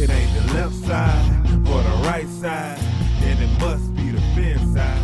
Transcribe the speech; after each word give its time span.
It 0.00 0.08
ain't 0.08 0.32
the 0.32 0.40
left 0.54 0.72
side 0.76 1.50
or 1.68 1.82
the 1.82 2.08
right 2.08 2.26
side, 2.26 2.78
then 3.20 3.36
it 3.36 3.60
must 3.60 3.94
be 3.94 4.10
the 4.10 4.20
fin 4.34 4.56
side. 4.74 4.96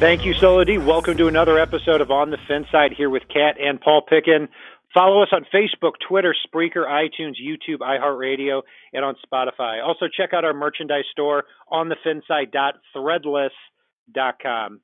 Thank 0.00 0.24
you, 0.24 0.34
Solo 0.34 0.64
D. 0.64 0.78
Welcome 0.78 1.16
to 1.18 1.28
another 1.28 1.60
episode 1.60 2.00
of 2.00 2.10
On 2.10 2.30
the 2.30 2.38
Fin 2.48 2.66
Side 2.72 2.94
here 2.96 3.10
with 3.10 3.22
Kat 3.32 3.60
and 3.60 3.80
Paul 3.80 4.02
Pickin. 4.08 4.48
Follow 4.92 5.22
us 5.22 5.28
on 5.30 5.46
Facebook, 5.54 5.92
Twitter, 6.08 6.34
Spreaker, 6.48 6.84
iTunes, 6.84 7.34
YouTube, 7.40 7.78
iHeartRadio, 7.78 8.62
and 8.92 9.04
on 9.04 9.14
Spotify. 9.24 9.80
Also, 9.80 10.08
check 10.08 10.32
out 10.32 10.44
our 10.44 10.54
merchandise 10.54 11.04
store 11.12 11.44
on 11.70 11.88
thefinside.threadless.com. 11.90 14.80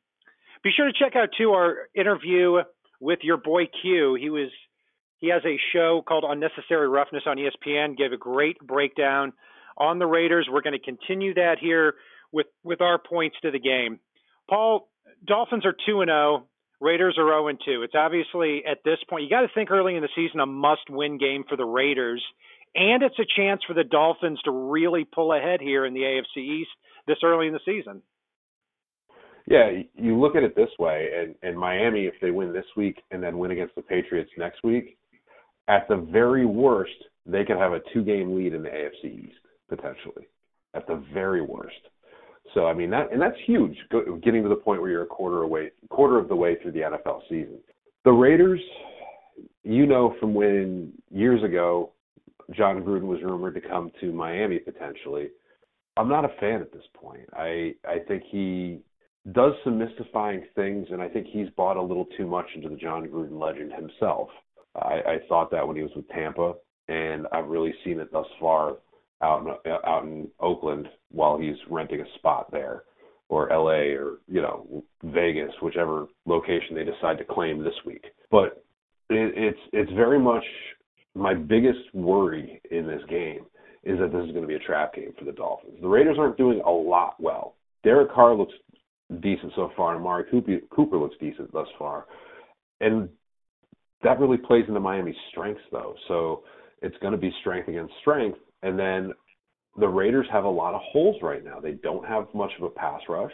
Be 0.62 0.70
sure 0.76 0.86
to 0.86 0.92
check 0.92 1.16
out 1.16 1.30
too 1.36 1.50
our 1.50 1.88
interview 1.92 2.62
with 3.00 3.18
your 3.22 3.38
boy 3.38 3.66
Q. 3.82 4.14
He 4.20 4.30
was 4.30 4.50
he 5.18 5.30
has 5.30 5.42
a 5.44 5.58
show 5.72 6.02
called 6.06 6.24
Unnecessary 6.26 6.88
Roughness 6.88 7.24
on 7.26 7.38
ESPN. 7.38 7.96
Gave 7.96 8.12
a 8.12 8.18
great 8.18 8.58
breakdown 8.58 9.32
on 9.76 9.98
the 9.98 10.06
Raiders. 10.06 10.48
We're 10.50 10.62
going 10.62 10.78
to 10.78 10.84
continue 10.84 11.34
that 11.34 11.56
here 11.60 11.94
with 12.32 12.46
with 12.62 12.80
our 12.80 12.98
points 12.98 13.36
to 13.42 13.50
the 13.50 13.58
game. 13.58 14.00
Paul, 14.48 14.88
Dolphins 15.26 15.64
are 15.64 15.74
two 15.86 16.00
and 16.00 16.08
zero. 16.08 16.46
Raiders 16.80 17.16
are 17.18 17.26
0 17.26 17.48
and 17.48 17.58
2. 17.64 17.82
It's 17.82 17.94
obviously 17.94 18.62
at 18.70 18.78
this 18.84 18.98
point, 19.08 19.24
you 19.24 19.30
got 19.30 19.40
to 19.40 19.48
think 19.54 19.70
early 19.70 19.96
in 19.96 20.02
the 20.02 20.10
season 20.14 20.40
a 20.40 20.46
must 20.46 20.90
win 20.90 21.16
game 21.16 21.44
for 21.48 21.56
the 21.56 21.64
Raiders. 21.64 22.22
And 22.74 23.02
it's 23.02 23.18
a 23.18 23.24
chance 23.40 23.62
for 23.66 23.72
the 23.72 23.84
Dolphins 23.84 24.40
to 24.44 24.50
really 24.50 25.04
pull 25.04 25.32
ahead 25.32 25.62
here 25.62 25.86
in 25.86 25.94
the 25.94 26.00
AFC 26.00 26.42
East 26.42 26.70
this 27.06 27.16
early 27.24 27.46
in 27.46 27.54
the 27.54 27.60
season. 27.64 28.02
Yeah, 29.46 29.70
you 29.94 30.18
look 30.18 30.34
at 30.34 30.42
it 30.42 30.56
this 30.56 30.68
way, 30.78 31.08
and, 31.16 31.34
and 31.42 31.58
Miami, 31.58 32.06
if 32.06 32.14
they 32.20 32.32
win 32.32 32.52
this 32.52 32.66
week 32.76 33.00
and 33.12 33.22
then 33.22 33.38
win 33.38 33.52
against 33.52 33.76
the 33.76 33.82
Patriots 33.82 34.30
next 34.36 34.62
week, 34.64 34.98
at 35.68 35.88
the 35.88 35.96
very 35.96 36.46
worst, 36.46 36.92
they 37.24 37.44
could 37.44 37.56
have 37.56 37.72
a 37.72 37.80
two 37.92 38.04
game 38.04 38.36
lead 38.36 38.54
in 38.54 38.62
the 38.62 38.68
AFC 38.68 39.26
East, 39.26 39.38
potentially. 39.68 40.26
At 40.74 40.86
the 40.86 41.02
very 41.12 41.42
worst. 41.42 41.74
So 42.54 42.66
I 42.66 42.74
mean 42.74 42.90
that, 42.90 43.12
and 43.12 43.20
that's 43.20 43.36
huge. 43.46 43.76
Getting 44.22 44.42
to 44.42 44.48
the 44.48 44.56
point 44.56 44.80
where 44.80 44.90
you're 44.90 45.02
a 45.02 45.06
quarter 45.06 45.42
away, 45.42 45.70
quarter 45.90 46.18
of 46.18 46.28
the 46.28 46.36
way 46.36 46.56
through 46.60 46.72
the 46.72 46.80
NFL 46.80 47.20
season. 47.28 47.58
The 48.04 48.12
Raiders, 48.12 48.60
you 49.64 49.86
know, 49.86 50.14
from 50.20 50.32
when 50.32 50.92
years 51.10 51.42
ago, 51.42 51.92
Jon 52.52 52.82
Gruden 52.82 53.02
was 53.08 53.20
rumored 53.22 53.54
to 53.54 53.60
come 53.60 53.90
to 54.00 54.12
Miami 54.12 54.58
potentially. 54.58 55.28
I'm 55.96 56.08
not 56.08 56.24
a 56.24 56.30
fan 56.40 56.60
at 56.60 56.72
this 56.72 56.84
point. 56.94 57.28
I 57.32 57.74
I 57.84 57.98
think 58.06 58.22
he 58.30 58.80
does 59.32 59.54
some 59.64 59.78
mystifying 59.78 60.44
things, 60.54 60.86
and 60.90 61.02
I 61.02 61.08
think 61.08 61.26
he's 61.26 61.48
bought 61.56 61.76
a 61.76 61.82
little 61.82 62.06
too 62.16 62.26
much 62.26 62.46
into 62.54 62.68
the 62.68 62.76
Jon 62.76 63.06
Gruden 63.08 63.40
legend 63.40 63.72
himself. 63.72 64.28
I, 64.76 64.94
I 65.06 65.18
thought 65.28 65.50
that 65.50 65.66
when 65.66 65.76
he 65.76 65.82
was 65.82 65.92
with 65.94 66.08
Tampa, 66.08 66.54
and 66.88 67.26
I've 67.32 67.48
really 67.48 67.74
seen 67.84 68.00
it 68.00 68.12
thus 68.12 68.26
far 68.40 68.76
out 69.22 69.42
in, 69.42 69.72
out 69.86 70.04
in 70.04 70.28
Oakland 70.40 70.88
while 71.10 71.38
he's 71.38 71.56
renting 71.70 72.00
a 72.00 72.18
spot 72.18 72.50
there, 72.52 72.82
or 73.28 73.52
L.A. 73.52 73.94
or 73.94 74.18
you 74.28 74.40
know 74.40 74.84
Vegas, 75.02 75.50
whichever 75.62 76.06
location 76.26 76.74
they 76.74 76.84
decide 76.84 77.18
to 77.18 77.24
claim 77.24 77.62
this 77.62 77.74
week. 77.84 78.04
But 78.30 78.62
it, 79.10 79.32
it's 79.36 79.58
it's 79.72 79.92
very 79.92 80.18
much 80.18 80.44
my 81.14 81.34
biggest 81.34 81.78
worry 81.94 82.60
in 82.70 82.86
this 82.86 83.02
game 83.08 83.46
is 83.84 83.98
that 83.98 84.12
this 84.12 84.24
is 84.24 84.32
going 84.32 84.42
to 84.42 84.48
be 84.48 84.56
a 84.56 84.60
trap 84.60 84.94
game 84.94 85.12
for 85.18 85.24
the 85.24 85.32
Dolphins. 85.32 85.78
The 85.80 85.88
Raiders 85.88 86.16
aren't 86.18 86.36
doing 86.36 86.60
a 86.66 86.70
lot 86.70 87.14
well. 87.20 87.54
Derek 87.84 88.12
Carr 88.12 88.34
looks 88.34 88.52
decent 89.20 89.52
so 89.54 89.70
far, 89.76 89.92
and 89.92 90.00
Amari 90.00 90.24
Cooper, 90.30 90.58
Cooper 90.74 90.98
looks 90.98 91.14
decent 91.20 91.52
thus 91.52 91.68
far, 91.78 92.06
and 92.80 93.08
that 94.02 94.20
really 94.20 94.36
plays 94.36 94.64
into 94.68 94.80
Miami's 94.80 95.16
strengths 95.30 95.62
though. 95.72 95.94
So 96.08 96.42
it's 96.82 96.96
going 97.00 97.12
to 97.12 97.18
be 97.18 97.32
strength 97.40 97.68
against 97.68 97.94
strength 98.00 98.38
and 98.62 98.78
then 98.78 99.12
the 99.78 99.88
Raiders 99.88 100.26
have 100.32 100.44
a 100.44 100.50
lot 100.50 100.74
of 100.74 100.80
holes 100.82 101.16
right 101.22 101.44
now. 101.44 101.60
They 101.60 101.72
don't 101.72 102.06
have 102.06 102.26
much 102.34 102.50
of 102.58 102.64
a 102.64 102.70
pass 102.70 103.00
rush. 103.08 103.32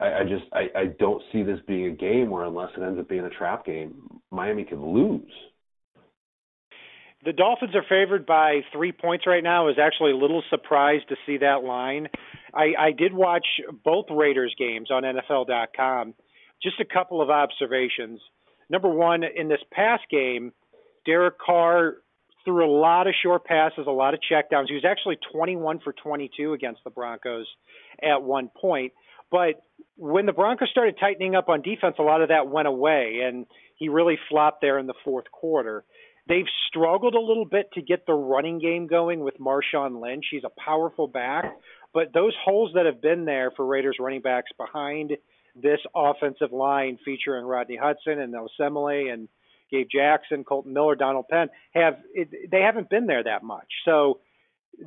I, 0.00 0.06
I 0.06 0.22
just 0.22 0.44
I, 0.52 0.78
I 0.78 0.84
don't 0.98 1.22
see 1.32 1.42
this 1.42 1.58
being 1.66 1.86
a 1.86 1.96
game 1.96 2.30
where 2.30 2.44
unless 2.44 2.70
it 2.76 2.82
ends 2.82 2.98
up 2.98 3.08
being 3.08 3.24
a 3.24 3.30
trap 3.30 3.66
game, 3.66 4.20
Miami 4.30 4.64
could 4.64 4.78
lose. 4.78 5.30
The 7.24 7.32
Dolphins 7.32 7.74
are 7.74 7.84
favored 7.88 8.26
by 8.26 8.60
three 8.72 8.92
points 8.92 9.26
right 9.26 9.42
now. 9.42 9.62
I 9.62 9.66
was 9.66 9.78
actually 9.80 10.12
a 10.12 10.16
little 10.16 10.42
surprised 10.50 11.08
to 11.08 11.16
see 11.24 11.38
that 11.38 11.64
line. 11.64 12.08
I, 12.52 12.74
I 12.78 12.92
did 12.92 13.14
watch 13.14 13.46
both 13.82 14.06
Raiders 14.10 14.54
games 14.58 14.90
on 14.90 15.04
NFL.com. 15.04 16.14
Just 16.62 16.80
a 16.80 16.84
couple 16.84 17.22
of 17.22 17.30
observations. 17.30 18.20
Number 18.70 18.88
one, 18.88 19.22
in 19.24 19.48
this 19.48 19.60
past 19.72 20.02
game, 20.10 20.52
Derek 21.06 21.38
Carr 21.38 21.96
threw 22.44 22.64
a 22.64 22.70
lot 22.70 23.06
of 23.06 23.14
short 23.22 23.44
passes, 23.44 23.86
a 23.86 23.90
lot 23.90 24.14
of 24.14 24.20
checkdowns. 24.20 24.66
He 24.68 24.74
was 24.74 24.84
actually 24.84 25.18
21 25.32 25.80
for 25.80 25.92
22 25.92 26.52
against 26.52 26.84
the 26.84 26.90
Broncos 26.90 27.46
at 28.02 28.22
one 28.22 28.50
point. 28.60 28.92
But 29.30 29.62
when 29.96 30.26
the 30.26 30.32
Broncos 30.32 30.68
started 30.70 30.96
tightening 31.00 31.34
up 31.34 31.48
on 31.48 31.62
defense, 31.62 31.96
a 31.98 32.02
lot 32.02 32.22
of 32.22 32.28
that 32.28 32.48
went 32.48 32.68
away, 32.68 33.20
and 33.24 33.46
he 33.76 33.88
really 33.88 34.18
flopped 34.28 34.60
there 34.60 34.78
in 34.78 34.86
the 34.86 34.94
fourth 35.04 35.30
quarter. 35.30 35.84
They've 36.28 36.46
struggled 36.68 37.14
a 37.14 37.20
little 37.20 37.44
bit 37.44 37.70
to 37.74 37.82
get 37.82 38.06
the 38.06 38.14
running 38.14 38.58
game 38.58 38.86
going 38.86 39.20
with 39.20 39.34
Marshawn 39.38 40.00
Lynch. 40.00 40.26
He's 40.30 40.44
a 40.44 40.60
powerful 40.60 41.06
back, 41.06 41.44
but 41.92 42.14
those 42.14 42.34
holes 42.44 42.72
that 42.74 42.86
have 42.86 43.02
been 43.02 43.24
there 43.24 43.50
for 43.50 43.66
Raiders 43.66 43.96
running 44.00 44.22
backs 44.22 44.50
behind 44.56 45.12
this 45.54 45.80
offensive 45.94 46.52
line 46.52 46.98
featuring 47.04 47.44
Rodney 47.44 47.76
Hudson 47.76 48.20
and 48.20 48.34
Osemele 48.34 49.12
and– 49.12 49.28
Gabe 49.70 49.88
Jackson, 49.90 50.44
Kolton 50.44 50.72
Miller, 50.72 50.94
Donald 50.94 51.26
Penn 51.28 51.48
have 51.72 51.94
it, 52.12 52.50
they 52.50 52.60
haven't 52.60 52.90
been 52.90 53.06
there 53.06 53.24
that 53.24 53.42
much. 53.42 53.66
So 53.84 54.20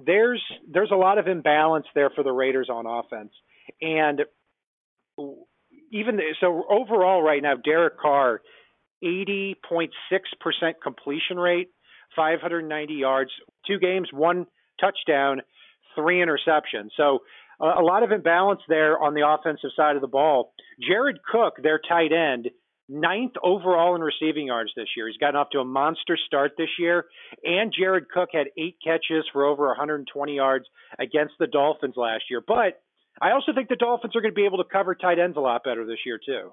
there's 0.05 0.43
there's 0.71 0.91
a 0.91 0.95
lot 0.95 1.17
of 1.17 1.27
imbalance 1.27 1.85
there 1.95 2.09
for 2.09 2.23
the 2.23 2.31
Raiders 2.31 2.69
on 2.69 2.85
offense, 2.85 3.31
and 3.81 4.21
even 5.91 6.19
so 6.39 6.63
overall 6.69 7.21
right 7.21 7.41
now, 7.41 7.55
Derek 7.55 7.99
Carr, 7.99 8.41
80.6% 9.03 9.89
completion 10.81 11.37
rate, 11.37 11.69
590 12.15 12.93
yards, 12.93 13.31
two 13.65 13.79
games, 13.79 14.09
one 14.11 14.45
touchdown, 14.79 15.41
three 15.95 16.17
interceptions. 16.17 16.89
So 16.95 17.19
Uh, 17.59 17.73
a 17.79 17.83
lot 17.83 18.03
of 18.03 18.11
imbalance 18.11 18.61
there 18.67 18.99
on 18.99 19.13
the 19.13 19.27
offensive 19.27 19.71
side 19.75 19.95
of 19.95 20.01
the 20.01 20.07
ball. 20.07 20.53
Jared 20.87 21.17
Cook, 21.23 21.55
their 21.61 21.79
tight 21.79 22.11
end, 22.11 22.49
ninth 22.89 23.33
overall 23.43 23.95
in 23.95 24.01
receiving 24.01 24.47
yards 24.47 24.71
this 24.75 24.87
year. 24.95 25.07
He's 25.07 25.17
gotten 25.17 25.35
off 25.35 25.49
to 25.51 25.59
a 25.59 25.65
monster 25.65 26.17
start 26.25 26.51
this 26.57 26.69
year. 26.79 27.05
And 27.43 27.73
Jared 27.77 28.09
Cook 28.09 28.29
had 28.33 28.47
eight 28.57 28.77
catches 28.83 29.25
for 29.33 29.45
over 29.45 29.67
120 29.67 30.35
yards 30.35 30.65
against 30.99 31.33
the 31.39 31.47
Dolphins 31.47 31.95
last 31.97 32.25
year. 32.29 32.41
But 32.45 32.81
I 33.21 33.31
also 33.31 33.53
think 33.53 33.69
the 33.69 33.75
Dolphins 33.75 34.15
are 34.15 34.21
going 34.21 34.33
to 34.33 34.35
be 34.35 34.45
able 34.45 34.59
to 34.59 34.69
cover 34.71 34.95
tight 34.95 35.19
ends 35.19 35.37
a 35.37 35.41
lot 35.41 35.63
better 35.63 35.85
this 35.85 35.99
year, 36.05 36.19
too. 36.23 36.51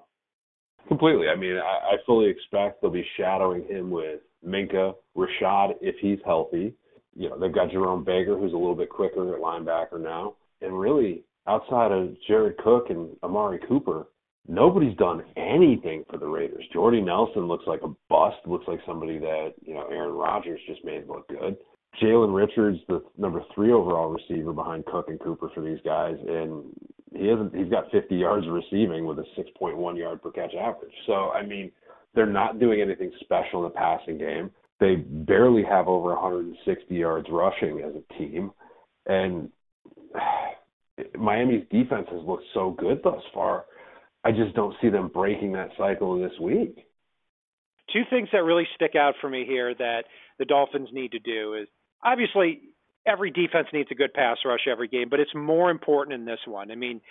Completely. 0.87 1.27
I 1.27 1.35
mean, 1.35 1.57
I, 1.57 1.93
I 1.93 1.95
fully 2.05 2.29
expect 2.29 2.81
they'll 2.81 2.91
be 2.91 3.05
shadowing 3.17 3.67
him 3.67 3.89
with 3.89 4.21
Minkah, 4.45 4.93
Reshad, 5.15 5.75
if 5.81 5.95
he's 6.01 6.19
healthy. 6.25 6.73
You 7.15 7.29
know, 7.29 7.39
they've 7.39 7.53
got 7.53 7.71
Jerome 7.71 8.03
Baker, 8.03 8.37
who's 8.37 8.53
a 8.53 8.57
little 8.57 8.75
bit 8.75 8.89
quicker 8.89 9.35
at 9.35 9.41
linebacker 9.41 10.01
now. 10.01 10.35
And 10.65 10.79
really, 10.79 11.23
outside 11.47 11.91
of 11.91 12.15
Jared 12.27 12.57
Cook 12.57 12.87
and 12.89 13.15
Amari 13.23 13.59
Cooper, 13.67 14.07
nobody's 14.47 14.97
done 14.97 15.23
anything 15.37 16.03
for 16.09 16.17
the 16.17 16.27
Raiders. 16.27 16.65
Jordy 16.73 17.01
Nelson 17.01 17.47
looks 17.47 17.65
like 17.67 17.81
a 17.83 17.93
bust. 18.09 18.37
Looks 18.45 18.67
like 18.67 18.79
somebody 18.85 19.19
that 19.19 19.53
you 19.61 19.73
know 19.73 19.87
Aaron 19.91 20.13
Rodgers 20.13 20.59
just 20.67 20.83
made 20.83 21.07
look 21.07 21.27
good. 21.27 21.57
Jalen 22.01 22.35
Richards, 22.35 22.79
the 22.87 23.01
number 23.17 23.41
three 23.53 23.71
overall 23.71 24.09
receiver 24.09 24.51
behind 24.51 24.85
Cook 24.85 25.05
and 25.07 25.19
Cooper 25.19 25.49
for 25.53 25.61
these 25.61 25.79
guys, 25.85 26.15
and 26.27 26.63
he 27.15 27.27
hasn't. 27.27 27.55
He's 27.55 27.69
got 27.69 27.91
50 27.91 28.15
yards 28.15 28.45
receiving 28.49 29.05
with 29.05 29.19
a 29.19 29.25
6.1 29.37 29.97
yard 29.97 30.21
per 30.21 30.31
catch 30.31 30.53
average. 30.55 30.93
So 31.05 31.31
I 31.31 31.45
mean, 31.45 31.71
they're 32.13 32.25
not 32.25 32.59
doing 32.59 32.81
anything 32.81 33.11
special 33.21 33.65
in 33.65 33.71
the 33.71 33.75
passing 33.75 34.17
game. 34.17 34.51
They 34.79 34.95
barely 34.95 35.63
have 35.63 35.87
over 35.87 36.13
160 36.13 36.93
yards 36.93 37.27
rushing 37.31 37.79
as 37.79 37.93
a 37.95 38.13
team, 38.17 38.51
and 39.05 39.49
Miami's 41.17 41.65
defense 41.71 42.07
has 42.11 42.21
looked 42.25 42.45
so 42.53 42.71
good 42.71 43.01
thus 43.03 43.21
far 43.33 43.65
I 44.25 44.31
just 44.31 44.55
don't 44.55 44.75
see 44.81 44.89
them 44.89 45.09
breaking 45.13 45.53
that 45.53 45.69
cycle 45.77 46.19
this 46.19 46.37
week. 46.41 46.87
Two 47.93 48.01
things 48.09 48.27
that 48.33 48.43
really 48.43 48.67
stick 48.73 48.95
out 48.95 49.13
for 49.21 49.29
me 49.29 49.45
here 49.47 49.75
that 49.75 50.05
the 50.39 50.45
Dolphins 50.45 50.89
need 50.91 51.11
to 51.11 51.19
do 51.19 51.53
is 51.53 51.67
obviously 52.03 52.61
every 53.05 53.29
defense 53.29 53.67
needs 53.71 53.89
a 53.91 53.95
good 53.95 54.13
pass 54.15 54.37
rush 54.43 54.67
every 54.69 54.87
game, 54.87 55.09
but 55.09 55.19
it's 55.19 55.35
more 55.35 55.69
important 55.69 56.15
in 56.15 56.25
this 56.25 56.39
one. 56.47 56.71
I 56.71 56.75
mean, 56.75 57.01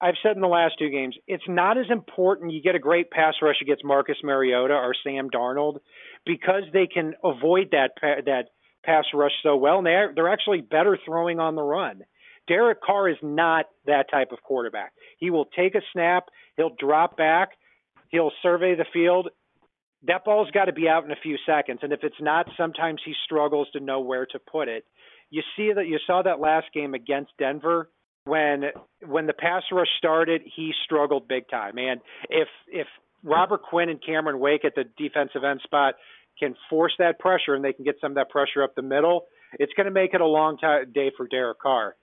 I've 0.00 0.16
said 0.20 0.34
in 0.34 0.42
the 0.42 0.48
last 0.48 0.74
two 0.80 0.90
games, 0.90 1.16
it's 1.28 1.44
not 1.48 1.78
as 1.78 1.86
important 1.90 2.52
you 2.52 2.60
get 2.60 2.74
a 2.74 2.80
great 2.80 3.12
pass 3.12 3.34
rush 3.40 3.62
against 3.62 3.84
Marcus 3.84 4.18
Mariota 4.24 4.74
or 4.74 4.94
Sam 5.04 5.30
Darnold 5.30 5.78
because 6.26 6.64
they 6.72 6.88
can 6.88 7.14
avoid 7.22 7.70
that 7.70 7.92
that 8.02 8.46
pass 8.84 9.04
rush 9.14 9.32
so 9.44 9.56
well, 9.56 9.78
and 9.78 9.86
they're 9.86 10.12
they're 10.12 10.32
actually 10.32 10.60
better 10.60 10.98
throwing 11.04 11.38
on 11.38 11.54
the 11.54 11.62
run. 11.62 12.02
Derek 12.48 12.82
Carr 12.82 13.08
is 13.08 13.16
not 13.22 13.66
that 13.86 14.10
type 14.10 14.32
of 14.32 14.42
quarterback. 14.42 14.92
He 15.18 15.30
will 15.30 15.44
take 15.44 15.74
a 15.74 15.80
snap, 15.92 16.24
he'll 16.56 16.74
drop 16.78 17.16
back, 17.16 17.50
he'll 18.08 18.32
survey 18.42 18.74
the 18.74 18.86
field, 18.92 19.28
that 20.06 20.24
ball's 20.24 20.50
got 20.52 20.66
to 20.66 20.72
be 20.72 20.88
out 20.88 21.04
in 21.04 21.10
a 21.10 21.16
few 21.22 21.36
seconds. 21.46 21.80
And 21.82 21.92
if 21.92 22.00
it's 22.02 22.20
not, 22.20 22.48
sometimes 22.56 23.00
he 23.04 23.14
struggles 23.24 23.68
to 23.72 23.80
know 23.80 24.00
where 24.00 24.26
to 24.26 24.38
put 24.38 24.68
it. 24.68 24.84
You 25.30 25.42
see 25.56 25.72
that 25.74 25.86
you 25.86 25.98
saw 26.06 26.22
that 26.22 26.40
last 26.40 26.66
game 26.72 26.94
against 26.94 27.32
Denver 27.38 27.90
when 28.24 28.64
when 29.06 29.26
the 29.26 29.32
pass 29.32 29.62
rush 29.72 29.88
started, 29.98 30.42
he 30.56 30.72
struggled 30.84 31.28
big 31.28 31.48
time. 31.48 31.78
And 31.78 32.00
if 32.28 32.48
if 32.68 32.86
Robert 33.22 33.62
Quinn 33.62 33.88
and 33.88 34.02
Cameron 34.04 34.38
Wake 34.38 34.64
at 34.64 34.74
the 34.74 34.84
defensive 34.96 35.44
end 35.44 35.60
spot 35.64 35.94
can 36.38 36.54
force 36.70 36.92
that 36.98 37.18
pressure 37.18 37.54
and 37.54 37.64
they 37.64 37.72
can 37.72 37.84
get 37.84 37.96
some 38.00 38.12
of 38.12 38.16
that 38.16 38.30
pressure 38.30 38.62
up 38.62 38.74
the 38.74 38.82
middle, 38.82 39.26
it's 39.58 39.72
going 39.74 39.86
to 39.86 39.92
make 39.92 40.14
it 40.14 40.20
a 40.20 40.26
long 40.26 40.56
time, 40.56 40.92
day 40.94 41.10
for 41.16 41.26
Derek 41.26 41.58
Carr. 41.58 41.96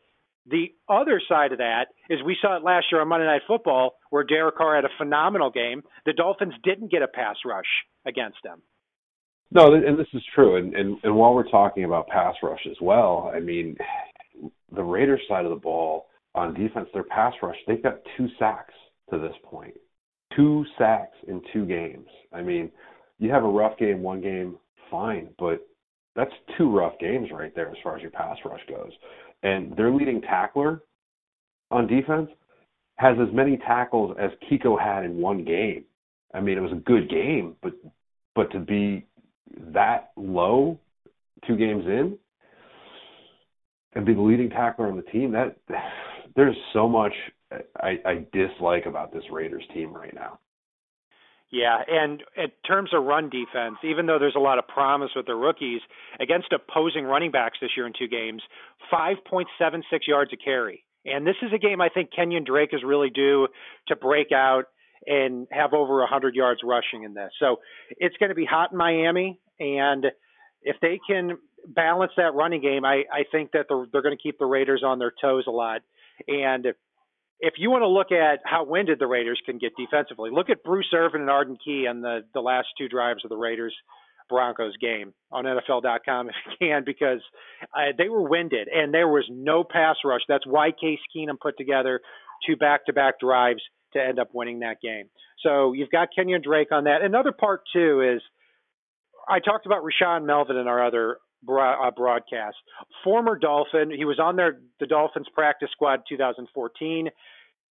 The 0.47 0.67
other 0.87 1.21
side 1.27 1.51
of 1.51 1.57
that 1.57 1.87
is 2.09 2.19
we 2.23 2.37
saw 2.39 2.55
it 2.55 2.63
last 2.63 2.87
year 2.91 3.01
on 3.01 3.07
Monday 3.07 3.25
Night 3.25 3.41
Football 3.47 3.95
where 4.11 4.23
Derek 4.23 4.57
Carr 4.57 4.75
had 4.75 4.85
a 4.85 4.89
phenomenal 4.97 5.49
game. 5.49 5.81
The 6.05 6.13
Dolphins 6.13 6.53
didn't 6.63 6.91
get 6.91 7.01
a 7.01 7.07
pass 7.07 7.35
rush 7.45 7.65
against 8.05 8.37
them. 8.43 8.61
No, 9.51 9.73
and 9.73 9.97
this 9.97 10.07
is 10.13 10.23
true. 10.33 10.57
And, 10.57 10.75
and 10.75 10.97
and 11.03 11.15
while 11.15 11.33
we're 11.33 11.49
talking 11.49 11.85
about 11.85 12.07
pass 12.07 12.35
rush 12.43 12.65
as 12.69 12.77
well, 12.81 13.31
I 13.33 13.39
mean, 13.39 13.75
the 14.75 14.83
Raiders 14.83 15.21
side 15.27 15.45
of 15.45 15.51
the 15.51 15.57
ball 15.57 16.07
on 16.33 16.53
defense, 16.53 16.89
their 16.93 17.03
pass 17.03 17.33
rush, 17.41 17.55
they've 17.67 17.81
got 17.81 17.99
two 18.17 18.27
sacks 18.37 18.73
to 19.11 19.17
this 19.17 19.35
point. 19.43 19.73
Two 20.35 20.65
sacks 20.77 21.15
in 21.27 21.41
two 21.53 21.65
games. 21.65 22.07
I 22.33 22.41
mean, 22.41 22.71
you 23.19 23.31
have 23.31 23.43
a 23.43 23.47
rough 23.47 23.77
game, 23.77 24.01
one 24.01 24.21
game, 24.21 24.57
fine, 24.91 25.29
but 25.39 25.65
that's 26.15 26.31
two 26.57 26.75
rough 26.75 26.97
games 26.99 27.29
right 27.31 27.53
there 27.55 27.69
as 27.69 27.77
far 27.83 27.95
as 27.95 28.01
your 28.01 28.11
pass 28.11 28.37
rush 28.43 28.61
goes. 28.67 28.91
And 29.45 29.77
their 29.77 29.91
leading 29.91 30.21
tackler 30.21 30.81
on 31.69 31.85
defense 31.85 32.31
has 32.95 33.15
as 33.21 33.31
many 33.31 33.57
tackles 33.57 34.17
as 34.19 34.31
Kiko 34.49 34.75
had 34.81 35.05
in 35.05 35.17
one 35.17 35.45
game. 35.45 35.85
I 36.33 36.41
mean, 36.41 36.57
it 36.57 36.61
was 36.61 36.71
a 36.71 36.81
good 36.81 37.11
game, 37.11 37.55
but 37.61 37.73
but 38.33 38.51
to 38.53 38.59
be 38.59 39.05
that 39.71 40.11
low 40.17 40.79
two 41.47 41.55
games 41.55 41.85
in 41.85 42.17
and 43.93 44.03
be 44.03 44.15
the 44.15 44.21
leading 44.21 44.49
tackler 44.49 44.87
on 44.87 44.97
the 44.97 45.03
team, 45.03 45.31
that 45.33 45.57
there's 46.35 46.57
so 46.73 46.89
much 46.89 47.13
I, 47.77 47.99
I 48.03 48.25
dislike 48.33 48.87
about 48.87 49.13
this 49.13 49.23
Raiders 49.31 49.63
team 49.75 49.93
right 49.93 50.13
now. 50.15 50.39
Yeah, 51.51 51.77
and 51.87 52.23
in 52.35 52.47
terms 52.67 52.89
of 52.93 53.03
run 53.03 53.29
defense, 53.29 53.77
even 53.83 54.07
though 54.07 54.19
there's 54.19 54.35
a 54.35 54.39
lot 54.39 54.57
of 54.57 54.67
promise 54.67 55.11
with 55.15 55.25
the 55.25 55.35
rookies 55.35 55.81
against 56.19 56.47
opposing 56.51 57.05
running 57.05 57.31
backs 57.31 57.59
this 57.61 57.71
year 57.77 57.85
in 57.85 57.93
two 57.97 58.07
games, 58.07 58.41
5.76 58.91 59.45
yards 60.07 60.31
a 60.33 60.37
carry. 60.37 60.83
And 61.05 61.25
this 61.25 61.35
is 61.43 61.51
a 61.53 61.59
game 61.59 61.81
I 61.81 61.89
think 61.89 62.09
Kenyan 62.17 62.45
Drake 62.45 62.71
is 62.73 62.81
really 62.83 63.11
due 63.11 63.47
to 63.87 63.95
break 63.95 64.31
out 64.31 64.65
and 65.05 65.47
have 65.51 65.73
over 65.73 65.99
100 65.99 66.33
yards 66.33 66.61
rushing 66.63 67.03
in 67.03 67.13
this. 67.13 67.31
So 67.39 67.57
it's 67.91 68.17
going 68.17 68.29
to 68.29 68.35
be 68.35 68.45
hot 68.45 68.71
in 68.71 68.77
Miami, 68.77 69.39
and 69.59 70.07
if 70.63 70.77
they 70.81 70.99
can 71.07 71.37
balance 71.67 72.11
that 72.17 72.33
running 72.33 72.61
game, 72.61 72.85
I, 72.85 73.03
I 73.13 73.23
think 73.31 73.51
that 73.51 73.67
they're, 73.69 73.85
they're 73.91 74.01
going 74.01 74.17
to 74.17 74.21
keep 74.21 74.39
the 74.39 74.45
Raiders 74.45 74.83
on 74.83 74.99
their 74.99 75.13
toes 75.21 75.45
a 75.47 75.51
lot. 75.51 75.81
And 76.27 76.67
if 77.39 77.55
you 77.57 77.69
want 77.69 77.81
to 77.81 77.87
look 77.87 78.11
at 78.11 78.39
how 78.45 78.63
winded 78.65 78.99
the 78.99 79.07
Raiders 79.07 79.41
can 79.45 79.57
get 79.57 79.73
defensively, 79.77 80.29
look 80.31 80.49
at 80.49 80.63
Bruce 80.63 80.89
Irvin 80.93 81.21
and 81.21 81.29
Arden 81.29 81.57
Key 81.63 81.87
on 81.87 82.01
the, 82.01 82.21
the 82.33 82.41
last 82.41 82.67
two 82.77 82.87
drives 82.87 83.23
of 83.23 83.29
the 83.29 83.37
Raiders 83.37 83.75
Broncos 84.29 84.75
game 84.77 85.13
on 85.31 85.45
NFL.com 85.45 86.29
if 86.29 86.35
you 86.59 86.67
can, 86.67 86.83
because 86.85 87.21
uh, 87.75 87.91
they 87.97 88.09
were 88.09 88.27
winded 88.27 88.67
and 88.67 88.93
there 88.93 89.07
was 89.07 89.25
no 89.29 89.63
pass 89.63 89.97
rush. 90.03 90.21
That's 90.27 90.45
why 90.47 90.71
Case 90.71 90.99
Keenum 91.15 91.39
put 91.39 91.57
together 91.57 92.01
two 92.45 92.55
back 92.55 92.85
to 92.85 92.93
back 92.93 93.19
drives 93.19 93.61
to 93.93 94.03
end 94.03 94.19
up 94.19 94.29
winning 94.33 94.59
that 94.59 94.81
game. 94.81 95.05
So 95.41 95.73
you've 95.73 95.91
got 95.91 96.09
Kenyan 96.17 96.43
Drake 96.43 96.71
on 96.71 96.85
that. 96.85 97.01
Another 97.01 97.31
part, 97.31 97.61
too, 97.71 98.01
is 98.15 98.21
I 99.27 99.39
talked 99.39 99.65
about 99.65 99.83
Rashaan 99.83 100.25
Melvin 100.25 100.57
in 100.57 100.67
our 100.67 100.85
other 100.85 101.17
Uh, 101.47 101.91
broadcast. 101.91 102.57
Former 103.03 103.37
Dolphin, 103.37 103.91
he 103.91 104.05
was 104.05 104.19
on 104.19 104.35
their 104.35 104.59
the 104.79 104.87
Dolphins 104.87 105.27
practice 105.33 105.69
squad 105.71 106.01
2014, 106.09 107.09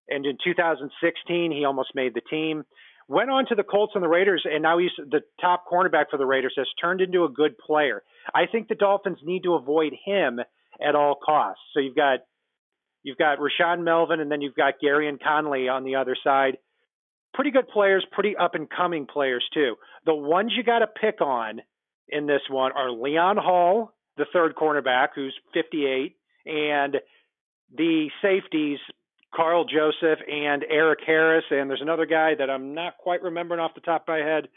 and 0.10 0.26
in 0.26 0.38
2016 0.44 1.52
he 1.52 1.66
almost 1.66 1.90
made 1.96 2.14
the 2.14 2.22
team. 2.30 2.64
Went 3.08 3.30
on 3.30 3.46
to 3.48 3.56
the 3.56 3.64
Colts 3.64 3.94
and 3.96 4.04
the 4.04 4.08
Raiders, 4.08 4.46
and 4.46 4.64
now 4.64 4.78
he's 4.78 4.92
the 4.98 5.22
top 5.42 5.66
cornerback 5.70 6.06
for 6.10 6.18
the 6.18 6.26
Raiders. 6.26 6.54
Has 6.58 6.68
turned 6.80 7.02
into 7.02 7.26
a 7.26 7.30
good 7.30 7.58
player. 7.58 8.02
I 8.34 8.46
think 8.50 8.68
the 8.68 8.76
Dolphins 8.76 9.20
need 9.24 9.44
to 9.44 9.56
avoid 9.56 9.94
him 10.06 10.40
at 10.82 10.96
all 10.96 11.16
costs. 11.16 11.62
So 11.74 11.80
you've 11.80 11.96
got 11.96 12.20
you've 13.04 13.18
got 13.18 13.40
Rashaan 13.40 13.84
Melvin, 13.84 14.20
and 14.20 14.32
then 14.32 14.42
you've 14.42 14.56
got 14.56 14.76
Gareon 14.84 15.22
Conley 15.22 15.68
on 15.68 15.84
the 15.84 15.96
other 15.96 16.16
side. 16.24 16.58
Pretty 17.34 17.52
good 17.52 17.68
players, 17.68 18.06
pretty 18.12 18.38
up 18.38 18.56
and 18.56 18.70
coming 18.70 19.06
players 19.06 19.44
too. 19.54 19.76
The 20.06 20.14
ones 20.14 20.54
you 20.56 20.64
got 20.64 20.80
to 20.80 20.88
pick 20.88 21.20
on 21.20 21.60
in 22.10 22.28
this 22.28 22.42
one 22.50 22.72
are 22.74 22.92
Leon 22.92 23.38
Hall, 23.38 23.94
the 24.18 24.26
third 24.32 24.56
cornerback, 24.56 25.10
who's 25.16 25.36
58, 25.54 26.16
and 26.46 26.98
the 27.76 28.10
safeties, 28.22 28.80
Karl 29.34 29.66
Joseph 29.66 30.20
and 30.28 30.64
Erik 30.70 31.00
Harris. 31.06 31.46
And 31.50 31.70
there's 31.70 31.82
another 31.82 32.06
guy 32.06 32.34
that 32.38 32.50
I'm 32.50 32.76
not 32.76 32.98
quite 32.98 33.24
remembering 33.24 33.60
off 33.60 33.76
the 33.76 33.82
top 33.82 34.04
of 34.04 34.08
my 34.10 34.20
head, 34.20 34.48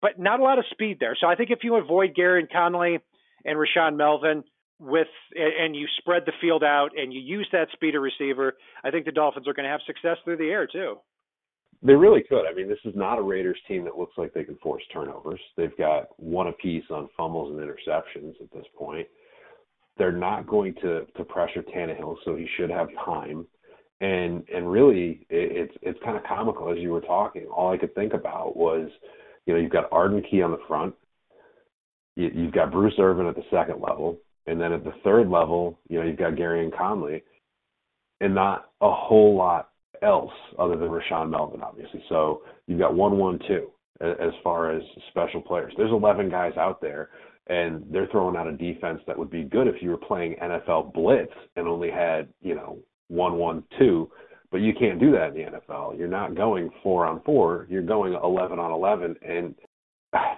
but 0.00 0.18
not 0.18 0.40
a 0.40 0.44
lot 0.44 0.58
of 0.58 0.64
speed 0.70 0.98
there. 1.00 1.16
So 1.20 1.26
I 1.26 1.34
think 1.34 1.50
if 1.50 1.60
you 1.64 1.76
avoid 1.76 2.14
Gareon 2.14 2.50
Conley 2.52 2.98
and 3.44 3.58
Rashaan 3.58 3.96
Melvin 3.96 4.44
with 4.80 5.08
and 5.34 5.74
you 5.74 5.86
spread 5.98 6.22
the 6.24 6.32
field 6.40 6.62
out 6.62 6.90
and 6.96 7.12
you 7.12 7.20
use 7.20 7.48
that 7.52 7.68
speed 7.72 7.96
of 7.96 8.02
receiver, 8.02 8.54
I 8.84 8.90
think 8.90 9.06
the 9.06 9.12
Dolphins 9.12 9.48
are 9.48 9.54
going 9.54 9.64
to 9.64 9.70
have 9.70 9.80
success 9.86 10.18
through 10.24 10.36
the 10.36 10.50
air 10.50 10.68
too. 10.68 10.98
They 11.82 11.94
really 11.94 12.22
could. 12.28 12.44
I 12.44 12.54
mean, 12.54 12.68
this 12.68 12.78
is 12.84 12.94
not 12.96 13.18
a 13.18 13.22
Raiders 13.22 13.58
team 13.68 13.84
that 13.84 13.96
looks 13.96 14.18
like 14.18 14.34
they 14.34 14.44
can 14.44 14.56
force 14.56 14.82
turnovers. 14.92 15.40
They've 15.56 15.76
got 15.76 16.08
one 16.16 16.48
apiece 16.48 16.84
on 16.90 17.08
fumbles 17.16 17.52
and 17.52 17.60
interceptions 17.60 18.40
at 18.42 18.52
this 18.52 18.66
point. 18.76 19.06
They're 19.96 20.12
not 20.12 20.46
going 20.46 20.74
to 20.82 21.06
to 21.16 21.24
pressure 21.24 21.62
Tannehill, 21.62 22.16
so 22.24 22.36
he 22.36 22.48
should 22.56 22.70
have 22.70 22.88
time. 23.04 23.46
And 24.00 24.44
and 24.52 24.70
really, 24.70 25.26
it, 25.30 25.70
it's 25.70 25.74
it's 25.82 25.98
kind 26.04 26.16
of 26.16 26.24
comical 26.24 26.70
as 26.72 26.78
you 26.78 26.90
were 26.90 27.00
talking. 27.00 27.46
All 27.46 27.72
I 27.72 27.78
could 27.78 27.94
think 27.94 28.12
about 28.12 28.56
was, 28.56 28.88
you 29.46 29.54
know, 29.54 29.60
you've 29.60 29.72
got 29.72 29.92
Arden 29.92 30.22
Key 30.28 30.42
on 30.42 30.50
the 30.50 30.60
front, 30.66 30.94
you, 32.18 32.30
you've 32.34 32.52
got 32.52 32.72
Bruce 32.72 32.94
Irvin 32.98 33.26
at 33.26 33.36
the 33.36 33.44
second 33.50 33.80
level, 33.80 34.18
and 34.46 34.60
then 34.60 34.72
at 34.72 34.84
the 34.84 34.92
third 35.04 35.28
level, 35.28 35.78
you 35.88 35.98
know, 35.98 36.04
you've 36.04 36.18
got 36.18 36.34
Gareon 36.34 36.76
Conley, 36.76 37.22
and 38.20 38.34
not 38.34 38.70
a 38.80 38.92
whole 38.92 39.36
lot 39.36 39.70
else 40.02 40.32
other 40.58 40.76
than 40.76 40.88
Rashaan 40.88 41.30
Melvin, 41.30 41.62
obviously. 41.62 42.02
So 42.08 42.42
you've 42.66 42.78
got 42.78 42.94
one, 42.94 43.18
one, 43.18 43.38
two 43.46 43.70
as 44.00 44.32
far 44.44 44.70
as 44.70 44.82
special 45.10 45.40
players. 45.40 45.72
There's 45.76 45.90
11 45.90 46.30
guys 46.30 46.52
out 46.56 46.80
there, 46.80 47.10
and 47.48 47.84
they're 47.90 48.06
throwing 48.12 48.36
out 48.36 48.46
a 48.46 48.52
defense 48.52 49.00
that 49.06 49.18
would 49.18 49.30
be 49.30 49.42
good 49.42 49.66
if 49.66 49.82
you 49.82 49.90
were 49.90 49.96
playing 49.96 50.36
NFL 50.42 50.92
blitz 50.92 51.32
and 51.56 51.66
only 51.66 51.90
had 51.90 52.28
you 52.40 52.54
know 52.54 52.78
one, 53.08 53.34
one, 53.34 53.64
two. 53.78 54.10
But 54.50 54.58
you 54.58 54.72
can't 54.78 55.00
do 55.00 55.12
that 55.12 55.28
in 55.28 55.34
the 55.34 55.58
NFL. 55.58 55.98
You're 55.98 56.08
not 56.08 56.34
going 56.34 56.70
four 56.82 57.04
on 57.06 57.20
four. 57.22 57.66
You're 57.68 57.82
going 57.82 58.14
11 58.14 58.58
on 58.58 58.70
11, 58.70 59.16
and 59.20 59.54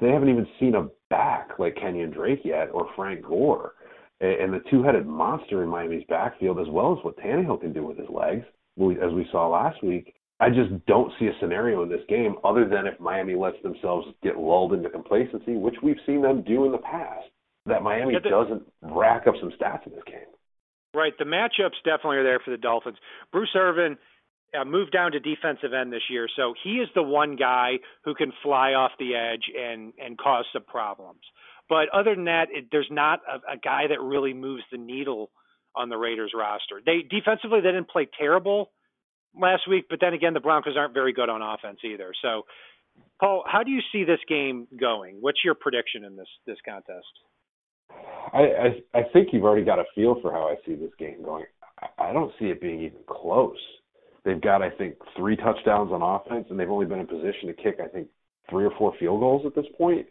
they 0.01 0.09
haven't 0.11 0.31
even 0.31 0.47
seen 0.59 0.75
a 0.75 0.89
back 1.11 1.51
like 1.59 1.77
Kenyan 1.77 2.13
Drake 2.13 2.41
yet 2.45 2.71
or 2.73 2.89
Frank 2.97 3.23
Gore. 3.23 3.75
And 4.21 4.53
the 4.53 4.63
two-headed 4.71 5.07
monster 5.07 5.63
in 5.63 5.69
Miami's 5.69 6.05
backfield, 6.09 6.59
as 6.59 6.67
well 6.69 6.93
as 6.99 7.05
what 7.05 7.17
Tannehill 7.19 7.61
can 7.61 7.73
do 7.73 7.87
with 7.87 7.97
his 7.97 8.09
legs, 8.11 8.45
as 8.79 9.13
we 9.13 9.27
saw 9.31 9.49
last 9.49 9.83
week. 9.83 10.15
I 10.41 10.49
just 10.49 10.71
don't 10.87 11.13
see 11.19 11.27
a 11.27 11.33
scenario 11.39 11.83
in 11.83 11.91
this 11.91 12.01
game 12.09 12.37
other 12.45 12.67
than 12.67 12.87
if 12.87 12.99
Miami 12.99 13.35
lets 13.35 13.63
themselves 13.63 14.07
get 14.23 14.39
lulled 14.39 14.73
into 14.73 14.89
complacency, 14.89 15.57
which 15.57 15.77
we've 15.83 16.01
seen 16.07 16.23
them 16.23 16.43
do 16.43 16.65
in 16.65 16.73
the 16.73 16.79
past, 16.79 17.29
that 17.67 17.83
Miami 17.83 18.15
yeah, 18.15 18.21
the, 18.25 18.31
doesn't 18.31 18.63
rack 18.81 19.27
up 19.27 19.35
some 19.39 19.51
stats 19.51 19.87
in 19.87 19.93
this 19.93 20.05
game. 20.07 20.31
Right. 20.95 21.13
The 21.19 21.25
matchups 21.25 21.77
definitely 21.85 22.17
are 22.17 22.25
there 22.25 22.41
for 22.43 22.51
the 22.51 22.57
Dolphins. 22.57 22.97
Bruce 23.31 23.51
Irvin 23.55 23.99
uh, 24.59 24.65
moved 24.65 24.93
down 24.93 25.13
to 25.13 25.21
defensive 25.21 25.73
end 25.73 25.93
this 25.93 26.09
year, 26.09 26.27
so 26.37 26.55
he 26.65 26.77
is 26.77 26.89
the 26.95 27.03
one 27.03 27.37
guy 27.37 27.75
who 28.05 28.15
can 28.15 28.33
fly 28.43 28.73
off 28.73 28.93
the 28.99 29.15
edge 29.15 29.45
and 29.57 29.93
and 30.05 30.19
cause 30.19 30.47
some 30.53 30.65
problems. 30.65 31.21
But 31.69 31.89
other 31.95 32.15
than 32.15 32.25
that, 32.25 32.47
it, 32.51 32.67
there's 32.73 32.89
not 32.91 33.21
a, 33.31 33.53
a 33.53 33.57
guy 33.57 33.83
that 33.89 34.01
really 34.01 34.33
moves 34.33 34.65
the 34.73 34.79
needle 34.79 35.31
on 35.75 35.89
the 35.89 35.97
Raiders 35.97 36.33
roster. 36.37 36.81
They 36.85 37.03
defensively 37.09 37.61
they 37.61 37.69
didn't 37.69 37.89
play 37.89 38.09
terrible 38.19 38.71
last 39.41 39.63
week, 39.69 39.87
but 39.89 39.99
then 40.01 40.15
again 40.15 40.35
the 40.35 40.41
Broncos 40.41 40.77
aren't 40.77 40.95
very 40.95 41.13
good 41.13 41.29
on 41.29 41.43
offense 41.43 41.79
either. 41.85 42.13
So 42.23 42.43
Paul, 43.21 43.45
how 43.47 43.63
do 43.63 43.71
you 43.71 43.81
see 43.93 44.05
this 44.05 44.21
game 44.29 44.67
going? 44.79 45.19
What's 45.21 45.39
your 45.45 45.55
prediction 45.55 46.05
in 46.05 46.17
this 46.17 46.29
this 46.47 46.59
contest? 46.65 47.07
I, 48.33 48.39
I 48.39 48.99
I 49.01 49.03
think 49.13 49.29
you've 49.33 49.45
already 49.45 49.65
got 49.65 49.79
a 49.79 49.85
feel 49.95 50.21
for 50.21 50.33
how 50.33 50.49
I 50.49 50.57
see 50.67 50.75
this 50.75 50.93
game 50.99 51.23
going. 51.25 51.45
I 51.81 52.11
I 52.11 52.13
don't 52.13 52.33
see 52.39 52.47
it 52.47 52.61
being 52.61 52.83
even 52.83 53.01
close. 53.09 53.59
They've 54.25 54.41
got 54.41 54.63
I 54.63 54.71
think 54.71 54.97
three 55.17 55.37
touchdowns 55.37 55.93
on 55.93 56.03
offense, 56.03 56.47
and 56.51 56.59
they've 56.59 56.71
only 56.71 56.87
been 56.87 57.01
in 57.01 57.07
position 57.07 57.47
to 57.47 57.55
kick 57.55 57.79
I 57.83 57.89
think 57.89 58.09
three 58.49 58.65
or 58.65 58.73
four 58.79 58.93
field 58.99 59.21
goals 59.21 59.47
at 59.47 59.55
this 59.55 59.71
point 59.79 60.07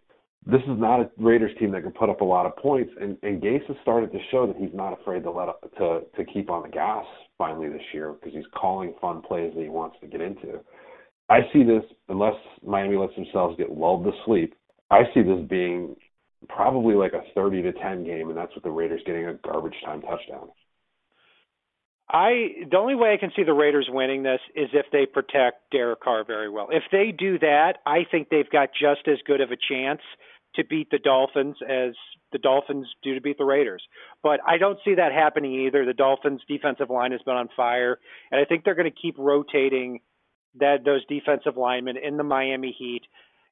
this 0.45 0.61
is 0.61 0.79
not 0.79 1.01
a 1.01 1.09
Raiders 1.17 1.51
team 1.59 1.71
that 1.71 1.83
can 1.83 1.91
put 1.91 2.09
up 2.09 2.21
a 2.21 2.25
lot 2.25 2.45
of 2.45 2.55
points, 2.57 2.91
and, 2.99 3.17
and 3.23 3.41
Gase 3.41 3.65
has 3.67 3.75
started 3.81 4.11
to 4.11 4.19
show 4.31 4.47
that 4.47 4.55
he's 4.55 4.73
not 4.73 4.99
afraid 4.99 5.23
to 5.23 5.31
let 5.31 5.49
up, 5.49 5.61
to 5.77 6.01
to 6.15 6.25
keep 6.31 6.49
on 6.49 6.63
the 6.63 6.69
gas 6.69 7.05
finally 7.37 7.69
this 7.69 7.81
year 7.93 8.13
because 8.13 8.33
he's 8.33 8.45
calling 8.55 8.93
fun 9.01 9.21
plays 9.21 9.53
that 9.55 9.61
he 9.61 9.69
wants 9.69 9.97
to 10.01 10.07
get 10.07 10.21
into. 10.21 10.59
I 11.29 11.41
see 11.53 11.63
this 11.63 11.83
unless 12.07 12.35
Miami 12.65 12.97
lets 12.97 13.15
themselves 13.15 13.57
get 13.57 13.71
lulled 13.71 14.05
to 14.05 14.11
sleep. 14.25 14.55
I 14.89 15.01
see 15.13 15.21
this 15.21 15.45
being 15.47 15.95
probably 16.47 16.95
like 16.95 17.13
a 17.13 17.21
30 17.35 17.61
to 17.63 17.73
10 17.73 18.03
game, 18.05 18.29
and 18.29 18.37
that's 18.37 18.53
with 18.55 18.63
the 18.63 18.71
Raiders 18.71 19.01
getting 19.05 19.25
a 19.27 19.33
garbage 19.35 19.75
time 19.85 20.01
touchdown. 20.01 20.49
I 22.09 22.65
the 22.69 22.77
only 22.77 22.95
way 22.95 23.13
I 23.13 23.17
can 23.17 23.31
see 23.35 23.43
the 23.43 23.53
Raiders 23.53 23.87
winning 23.89 24.23
this 24.23 24.39
is 24.55 24.69
if 24.73 24.87
they 24.91 25.05
protect 25.05 25.71
Derek 25.71 26.01
Carr 26.01 26.23
very 26.25 26.49
well. 26.49 26.69
If 26.71 26.83
they 26.91 27.11
do 27.15 27.37
that, 27.39 27.75
I 27.85 27.99
think 28.09 28.29
they've 28.29 28.49
got 28.49 28.69
just 28.73 29.07
as 29.07 29.17
good 29.25 29.41
of 29.41 29.51
a 29.51 29.57
chance 29.57 30.01
to 30.55 30.63
beat 30.65 30.89
the 30.89 30.97
Dolphins 30.97 31.57
as 31.61 31.93
the 32.31 32.39
Dolphins 32.39 32.87
do 33.03 33.13
to 33.13 33.21
beat 33.21 33.37
the 33.37 33.45
Raiders. 33.45 33.83
But 34.23 34.39
I 34.45 34.57
don't 34.57 34.79
see 34.83 34.95
that 34.95 35.11
happening 35.11 35.65
either. 35.67 35.85
The 35.85 35.93
Dolphins 35.93 36.41
defensive 36.47 36.89
line 36.89 37.11
has 37.11 37.21
been 37.21 37.35
on 37.35 37.49
fire, 37.55 37.99
and 38.31 38.41
I 38.41 38.45
think 38.45 38.63
they're 38.63 38.75
going 38.75 38.91
to 38.91 39.01
keep 39.01 39.15
rotating 39.17 39.99
that 40.59 40.83
those 40.83 41.05
defensive 41.05 41.57
linemen 41.57 41.95
in 41.97 42.17
the 42.17 42.23
Miami 42.23 42.75
Heat. 42.77 43.03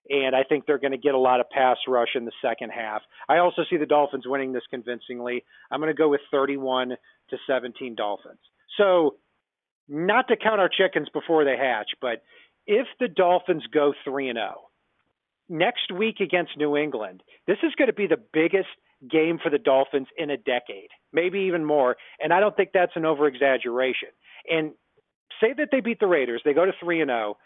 And 0.10 0.36
I 0.36 0.44
think 0.44 0.66
they're 0.66 0.78
going 0.78 0.92
to 0.92 0.98
get 0.98 1.16
a 1.16 1.20
lot 1.20 1.40
of 1.40 1.50
pass 1.50 1.78
rush 1.88 2.16
in 2.16 2.26
the 2.26 2.32
second 2.42 2.70
half. 2.70 3.02
I 3.28 3.38
also 3.38 3.64
see 3.70 3.78
the 3.78 3.86
Dolphins 3.86 4.26
winning 4.26 4.54
this 4.54 4.64
convincingly. 4.70 5.44
I'm 5.72 5.80
going 5.80 5.94
to 5.94 5.98
go 5.98 6.10
with 6.10 6.22
31 6.32 6.90
to 6.90 7.38
17 7.48 7.96
Dolphins. 7.96 8.40
So, 8.78 9.16
not 9.90 10.28
to 10.28 10.36
count 10.36 10.60
our 10.60 10.70
chickens 10.70 11.08
before 11.14 11.46
they 11.46 11.56
hatch, 11.58 11.92
but 12.02 12.22
if 12.66 12.88
the 13.00 13.08
Dolphins 13.08 13.64
go 13.74 13.94
3 14.04 14.30
and 14.30 14.38
0 14.38 14.68
next 15.50 15.92
week 15.94 16.20
against 16.20 16.58
New 16.58 16.76
England, 16.76 17.24
this 17.48 17.58
is 17.64 17.74
going 17.78 17.88
to 17.88 17.94
be 17.94 18.08
the 18.08 18.22
biggest 18.34 18.68
game 19.10 19.40
for 19.42 19.50
the 19.50 19.58
Dolphins 19.58 20.08
in 20.18 20.30
a 20.30 20.38
decade, 20.38 20.90
maybe 21.14 21.42
even 21.42 21.64
more. 21.64 21.96
And 22.20 22.34
I 22.34 22.40
don't 22.40 22.56
think 22.56 22.72
that's 22.74 22.92
an 22.96 23.06
over 23.06 23.28
exaggeration. 23.28 24.10
And 24.50 24.72
say 25.40 25.54
that 25.58 25.70
they 25.72 25.80
beat 25.80 26.00
the 26.00 26.08
Raiders, 26.08 26.42
they 26.44 26.54
go 26.54 26.66
to 26.66 26.74
3 26.80 27.02
and 27.02 27.10
0, 27.10 27.38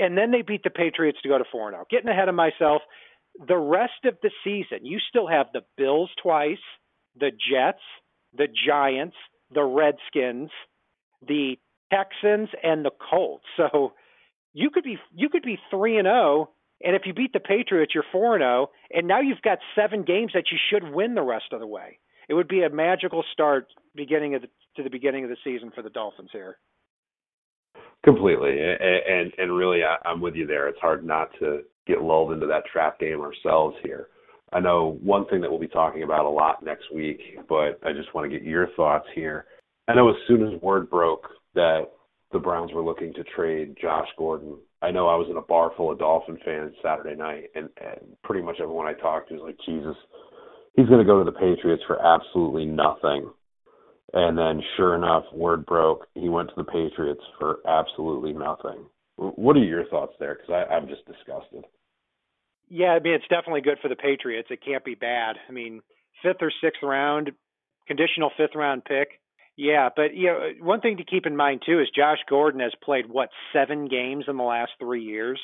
and 0.00 0.16
then 0.16 0.30
they 0.30 0.42
beat 0.42 0.62
the 0.62 0.70
Patriots 0.70 1.18
to 1.22 1.28
go 1.28 1.38
to 1.38 1.44
4 1.50 1.68
and 1.68 1.74
0. 1.74 1.86
Getting 1.90 2.08
ahead 2.08 2.28
of 2.28 2.34
myself, 2.34 2.82
the 3.46 3.56
rest 3.56 4.04
of 4.04 4.16
the 4.22 4.30
season, 4.42 4.84
you 4.84 4.98
still 5.08 5.26
have 5.26 5.46
the 5.52 5.62
Bills 5.76 6.10
twice, 6.22 6.58
the 7.18 7.30
Jets, 7.30 7.82
the 8.36 8.48
Giants, 8.66 9.16
the 9.52 9.64
Redskins, 9.64 10.50
the 11.26 11.58
Texans 11.92 12.48
and 12.62 12.84
the 12.84 12.90
Colts. 13.10 13.44
So 13.56 13.92
you 14.52 14.70
could 14.70 14.84
be 14.84 14.98
you 15.14 15.28
could 15.28 15.42
be 15.42 15.58
3 15.70 15.98
and 15.98 16.06
0 16.06 16.50
and 16.82 16.96
if 16.96 17.02
you 17.04 17.12
beat 17.12 17.32
the 17.32 17.40
Patriots, 17.40 17.92
you're 17.94 18.04
4 18.10 18.36
and 18.36 18.42
0, 18.42 18.70
and 18.90 19.06
now 19.06 19.20
you've 19.20 19.42
got 19.42 19.58
7 19.74 20.02
games 20.02 20.32
that 20.34 20.50
you 20.50 20.58
should 20.70 20.94
win 20.94 21.14
the 21.14 21.22
rest 21.22 21.52
of 21.52 21.60
the 21.60 21.66
way. 21.66 21.98
It 22.28 22.34
would 22.34 22.48
be 22.48 22.62
a 22.62 22.70
magical 22.70 23.24
start 23.32 23.66
beginning 23.94 24.34
of 24.34 24.42
the, 24.42 24.48
to 24.76 24.82
the 24.82 24.90
beginning 24.90 25.24
of 25.24 25.30
the 25.30 25.36
season 25.44 25.72
for 25.74 25.82
the 25.82 25.90
Dolphins 25.90 26.30
here. 26.32 26.56
Completely, 28.02 28.58
and 28.58 29.32
and, 29.36 29.54
really, 29.54 29.80
I, 29.84 29.96
I'm 30.08 30.22
with 30.22 30.34
you 30.34 30.46
there. 30.46 30.68
It's 30.68 30.80
hard 30.80 31.04
not 31.04 31.28
to 31.38 31.62
get 31.86 32.00
lulled 32.00 32.32
into 32.32 32.46
that 32.46 32.64
trap 32.72 32.98
game 32.98 33.20
ourselves 33.20 33.76
here. 33.82 34.08
I 34.52 34.60
know 34.60 34.98
one 35.02 35.26
thing 35.26 35.40
that 35.42 35.50
we'll 35.50 35.60
be 35.60 35.68
talking 35.68 36.02
about 36.02 36.24
a 36.24 36.30
lot 36.30 36.64
next 36.64 36.92
week, 36.94 37.20
but 37.48 37.78
I 37.84 37.92
just 37.92 38.14
want 38.14 38.30
to 38.30 38.36
get 38.36 38.46
your 38.46 38.68
thoughts 38.74 39.06
here. 39.14 39.46
I 39.86 39.94
know 39.94 40.08
as 40.08 40.16
soon 40.26 40.46
as 40.46 40.60
word 40.62 40.88
broke 40.88 41.28
that 41.54 41.88
the 42.32 42.38
Browns 42.38 42.72
were 42.72 42.82
looking 42.82 43.12
to 43.14 43.24
trade 43.24 43.76
Josh 43.80 44.08
Gordon, 44.16 44.56
I 44.82 44.90
know 44.90 45.06
I 45.08 45.16
was 45.16 45.28
in 45.30 45.36
a 45.36 45.42
bar 45.42 45.72
full 45.76 45.92
of 45.92 45.98
Dolphin 45.98 46.38
fans 46.44 46.74
Saturday 46.82 47.16
night, 47.16 47.50
and, 47.54 47.68
and 47.80 48.16
pretty 48.24 48.42
much 48.42 48.56
everyone 48.62 48.86
I 48.86 48.94
talked 48.94 49.28
to 49.28 49.34
was 49.34 49.42
like, 49.44 49.58
Jesus, 49.66 49.96
he's 50.74 50.86
going 50.86 51.00
to 51.00 51.04
go 51.04 51.22
to 51.22 51.30
the 51.30 51.38
Patriots 51.38 51.82
for 51.86 52.00
absolutely 52.04 52.64
nothing. 52.64 53.30
And 54.12 54.36
then, 54.36 54.62
sure 54.76 54.94
enough, 54.94 55.24
word 55.32 55.64
broke. 55.66 56.06
He 56.14 56.28
went 56.28 56.48
to 56.48 56.54
the 56.56 56.64
Patriots 56.64 57.22
for 57.38 57.58
absolutely 57.66 58.32
nothing. 58.32 58.86
What 59.16 59.56
are 59.56 59.64
your 59.64 59.86
thoughts 59.86 60.14
there? 60.18 60.34
Because 60.36 60.66
I'm 60.70 60.88
just 60.88 61.06
disgusted. 61.06 61.64
Yeah, 62.68 62.92
I 62.92 63.00
mean, 63.00 63.14
it's 63.14 63.28
definitely 63.28 63.60
good 63.60 63.78
for 63.82 63.88
the 63.88 63.96
Patriots. 63.96 64.48
It 64.50 64.64
can't 64.64 64.84
be 64.84 64.94
bad. 64.94 65.36
I 65.48 65.52
mean, 65.52 65.82
fifth 66.22 66.40
or 66.40 66.52
sixth 66.62 66.82
round, 66.82 67.30
conditional 67.86 68.30
fifth 68.36 68.54
round 68.54 68.84
pick. 68.84 69.20
Yeah, 69.56 69.90
but 69.94 70.14
you 70.14 70.26
know, 70.26 70.50
one 70.60 70.80
thing 70.80 70.96
to 70.96 71.04
keep 71.04 71.26
in 71.26 71.36
mind 71.36 71.62
too 71.66 71.80
is 71.80 71.88
Josh 71.94 72.18
Gordon 72.28 72.60
has 72.60 72.72
played 72.82 73.06
what 73.08 73.28
seven 73.52 73.88
games 73.88 74.24
in 74.26 74.36
the 74.36 74.42
last 74.42 74.72
three 74.78 75.02
years. 75.02 75.40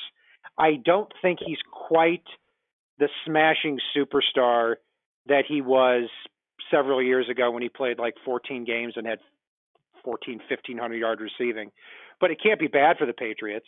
I 0.56 0.76
don't 0.82 1.12
think 1.20 1.40
he's 1.44 1.58
quite 1.70 2.24
the 2.98 3.08
smashing 3.26 3.78
superstar 3.94 4.76
that 5.26 5.42
he 5.46 5.60
was 5.60 6.08
several 6.70 7.02
years 7.02 7.28
ago 7.28 7.50
when 7.50 7.62
he 7.62 7.68
played 7.68 7.98
like 7.98 8.14
14 8.24 8.64
games 8.64 8.94
and 8.96 9.06
had 9.06 9.18
14, 10.04 10.38
1500 10.48 10.94
yard 10.96 11.20
receiving. 11.20 11.70
But 12.20 12.30
it 12.30 12.38
can't 12.42 12.60
be 12.60 12.68
bad 12.68 12.96
for 12.98 13.06
the 13.06 13.12
Patriots. 13.12 13.66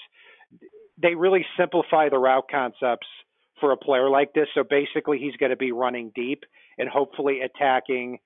They 1.00 1.14
really 1.14 1.44
simplify 1.58 2.08
the 2.08 2.18
route 2.18 2.46
concepts 2.50 3.06
for 3.60 3.72
a 3.72 3.76
player 3.76 4.08
like 4.08 4.32
this. 4.32 4.46
So 4.54 4.62
basically, 4.68 5.18
he's 5.18 5.36
going 5.36 5.50
to 5.50 5.56
be 5.56 5.72
running 5.72 6.12
deep 6.14 6.44
and 6.78 6.88
hopefully 6.88 7.40
attacking 7.40 8.18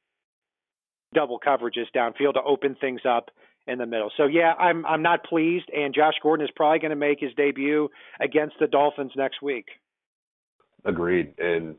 double 1.14 1.38
coverages 1.38 1.86
downfield 1.94 2.34
to 2.34 2.42
open 2.42 2.76
things 2.80 3.00
up 3.08 3.30
in 3.66 3.78
the 3.78 3.86
middle. 3.86 4.10
So 4.16 4.26
yeah, 4.26 4.52
I'm 4.58 4.84
I'm 4.86 5.02
not 5.02 5.24
pleased, 5.24 5.70
and 5.74 5.94
Josh 5.94 6.14
Gordon 6.22 6.44
is 6.44 6.52
probably 6.54 6.80
going 6.80 6.90
to 6.90 6.96
make 6.96 7.20
his 7.20 7.32
debut 7.36 7.88
against 8.20 8.56
the 8.60 8.66
Dolphins 8.66 9.12
next 9.16 9.40
week. 9.42 9.66
Agreed, 10.84 11.34
and 11.38 11.76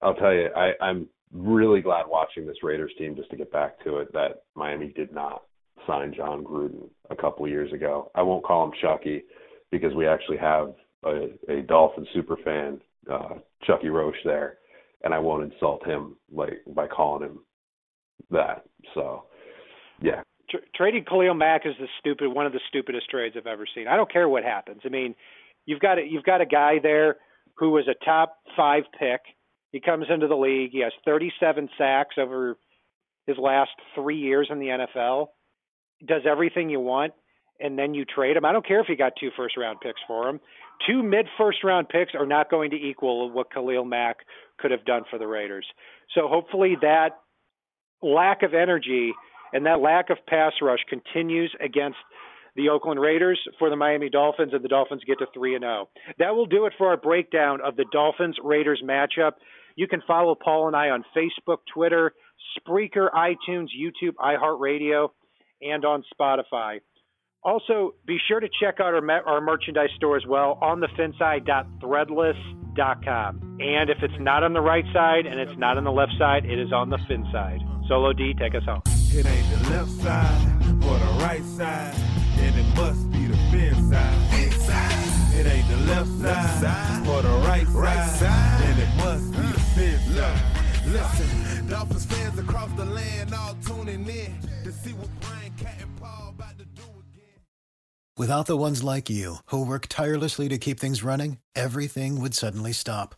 I'll 0.00 0.14
tell 0.14 0.32
you, 0.32 0.48
I, 0.54 0.72
I'm 0.80 1.08
really 1.34 1.80
glad 1.80 2.04
watching 2.08 2.46
this 2.46 2.62
Raiders 2.62 2.92
team 2.96 3.16
just 3.16 3.30
to 3.30 3.36
get 3.36 3.52
back 3.52 3.82
to 3.84 3.98
it 3.98 4.12
that 4.12 4.44
Miami 4.54 4.92
did 4.94 5.12
not 5.12 5.42
sign 5.86 6.14
Jon 6.14 6.44
Gruden 6.44 6.88
a 7.10 7.16
couple 7.16 7.46
years 7.48 7.72
ago. 7.72 8.10
I 8.14 8.22
won't 8.22 8.44
call 8.44 8.64
him 8.64 8.72
Chucky 8.80 9.24
because 9.70 9.94
we 9.94 10.06
actually 10.06 10.38
have 10.38 10.74
a, 11.04 11.28
a 11.48 11.62
Dolphin 11.62 12.06
super 12.14 12.36
fan, 12.44 12.80
uh, 13.10 13.34
Chucky 13.64 13.88
Roche 13.88 14.14
there, 14.24 14.58
and 15.02 15.12
I 15.12 15.18
won't 15.18 15.52
insult 15.52 15.84
him 15.86 16.16
like 16.32 16.62
by 16.68 16.86
calling 16.86 17.28
him 17.28 17.40
that. 18.30 18.64
So, 18.94 19.24
yeah. 20.00 20.22
trading 20.74 21.04
Khalil 21.04 21.34
Mack 21.34 21.66
is 21.66 21.74
the 21.80 21.88
stupid 21.98 22.28
one 22.28 22.46
of 22.46 22.52
the 22.52 22.60
stupidest 22.68 23.10
trades 23.10 23.34
I've 23.36 23.46
ever 23.46 23.66
seen. 23.74 23.88
I 23.88 23.96
don't 23.96 24.10
care 24.10 24.28
what 24.28 24.44
happens. 24.44 24.82
I 24.84 24.88
mean, 24.88 25.14
you've 25.66 25.80
got 25.80 25.98
a, 25.98 26.02
you've 26.08 26.24
got 26.24 26.40
a 26.40 26.46
guy 26.46 26.76
there 26.82 27.16
who 27.56 27.70
was 27.70 27.86
a 27.88 28.04
top 28.04 28.36
five 28.56 28.84
pick. 28.98 29.20
He 29.74 29.80
comes 29.80 30.06
into 30.08 30.28
the 30.28 30.36
league. 30.36 30.70
He 30.70 30.82
has 30.82 30.92
37 31.04 31.68
sacks 31.76 32.14
over 32.16 32.56
his 33.26 33.36
last 33.36 33.72
three 33.96 34.18
years 34.18 34.46
in 34.48 34.60
the 34.60 34.66
NFL. 34.68 35.30
Does 36.06 36.22
everything 36.30 36.70
you 36.70 36.78
want, 36.78 37.12
and 37.58 37.76
then 37.76 37.92
you 37.92 38.04
trade 38.04 38.36
him. 38.36 38.44
I 38.44 38.52
don't 38.52 38.64
care 38.64 38.78
if 38.78 38.88
you 38.88 38.96
got 38.96 39.14
two 39.18 39.30
first 39.36 39.56
round 39.56 39.80
picks 39.80 40.00
for 40.06 40.28
him. 40.28 40.38
Two 40.86 41.02
mid 41.02 41.26
first 41.36 41.64
round 41.64 41.88
picks 41.88 42.14
are 42.14 42.24
not 42.24 42.52
going 42.52 42.70
to 42.70 42.76
equal 42.76 43.28
what 43.32 43.52
Khalil 43.52 43.84
Mack 43.84 44.18
could 44.60 44.70
have 44.70 44.84
done 44.84 45.02
for 45.10 45.18
the 45.18 45.26
Raiders. 45.26 45.66
So 46.14 46.28
hopefully 46.28 46.76
that 46.80 47.18
lack 48.00 48.44
of 48.44 48.54
energy 48.54 49.12
and 49.52 49.66
that 49.66 49.80
lack 49.80 50.08
of 50.08 50.18
pass 50.28 50.52
rush 50.62 50.84
continues 50.88 51.52
against 51.60 51.98
the 52.54 52.68
Oakland 52.68 53.00
Raiders 53.00 53.40
for 53.58 53.70
the 53.70 53.76
Miami 53.76 54.08
Dolphins, 54.08 54.52
and 54.54 54.62
the 54.62 54.68
Dolphins 54.68 55.02
get 55.04 55.18
to 55.18 55.26
3 55.34 55.56
and 55.56 55.62
0. 55.62 55.88
That 56.20 56.36
will 56.36 56.46
do 56.46 56.66
it 56.66 56.74
for 56.78 56.86
our 56.86 56.96
breakdown 56.96 57.58
of 57.60 57.74
the 57.74 57.86
Dolphins 57.90 58.36
Raiders 58.44 58.80
matchup. 58.84 59.32
You 59.76 59.88
can 59.88 60.02
follow 60.06 60.34
Paul 60.34 60.68
and 60.68 60.76
I 60.76 60.90
on 60.90 61.02
Facebook, 61.16 61.58
Twitter, 61.72 62.12
Spreaker, 62.58 63.08
iTunes, 63.12 63.68
YouTube, 63.76 64.14
iHeartRadio, 64.20 65.08
and 65.62 65.84
on 65.84 66.04
Spotify. 66.18 66.80
Also, 67.42 67.94
be 68.06 68.18
sure 68.26 68.40
to 68.40 68.48
check 68.60 68.80
out 68.80 68.94
our, 68.94 69.06
our 69.26 69.40
merchandise 69.40 69.90
store 69.96 70.16
as 70.16 70.24
well 70.26 70.58
on 70.62 70.80
the 70.80 70.88
finside.threadless.com. 70.96 73.58
And 73.60 73.90
if 73.90 74.02
it's 74.02 74.18
not 74.18 74.42
on 74.42 74.54
the 74.54 74.62
right 74.62 74.84
side 74.94 75.26
and 75.26 75.38
it's 75.38 75.58
not 75.58 75.76
on 75.76 75.84
the 75.84 75.92
left 75.92 76.12
side, 76.18 76.46
it 76.46 76.58
is 76.58 76.72
on 76.72 76.88
the 76.88 76.96
fin 77.06 77.28
side. 77.32 77.60
Solo 77.86 78.14
D, 78.14 78.32
take 78.38 78.54
us 78.54 78.64
home. 78.64 78.80
It 78.86 79.26
ain't 79.26 79.50
the 79.50 79.58
left 79.70 79.90
side 79.90 80.62
or 80.84 80.98
the 80.98 81.18
right 81.22 81.44
side, 81.44 81.94
and 82.38 82.56
it 82.56 82.64
must 82.76 83.10
be 83.12 83.26
the 83.26 83.36
fin 83.52 83.74
side. 83.90 84.42
Inside. 84.42 85.34
It 85.34 85.46
ain't 85.46 85.68
the 85.68 85.76
left 85.92 86.08
side, 86.08 86.62
side 86.62 87.06
or 87.08 87.20
the 87.22 87.28
right, 87.46 87.66
right 87.68 88.08
side, 88.08 88.62
and 88.64 88.78
it 88.80 88.88
must 88.96 89.30
be 89.32 89.38
the 89.38 89.63
Listen, 89.76 91.66
Dolphins 91.68 92.04
fans 92.04 92.38
across 92.38 92.70
the 92.76 92.84
land 92.84 93.34
all 93.34 93.56
tuning 93.66 94.08
in 94.08 94.32
to 94.62 94.70
see 94.70 94.92
what 94.92 95.08
Brian 95.20 95.52
Cat 95.58 95.74
and 95.80 95.96
Paul 95.96 96.28
about 96.28 96.56
to 96.58 96.64
do 96.64 96.82
again. 96.82 97.40
Without 98.16 98.46
the 98.46 98.56
ones 98.56 98.84
like 98.84 99.10
you 99.10 99.38
who 99.46 99.66
work 99.66 99.86
tirelessly 99.88 100.48
to 100.48 100.58
keep 100.58 100.78
things 100.78 101.02
running, 101.02 101.38
everything 101.56 102.20
would 102.20 102.34
suddenly 102.34 102.72
stop. 102.72 103.16